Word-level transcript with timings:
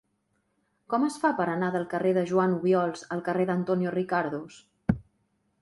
Com 0.93 1.05
es 1.07 1.17
fa 1.25 1.31
per 1.41 1.45
anar 1.57 1.69
del 1.75 1.85
carrer 1.93 2.15
de 2.19 2.25
Joan 2.33 2.57
Obiols 2.57 3.05
al 3.17 3.21
carrer 3.31 3.49
d'Antonio 3.51 3.95
Ricardos? 4.01 4.61